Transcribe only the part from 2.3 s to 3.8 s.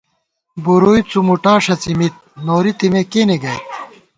نوری تېمے کېنے گئیت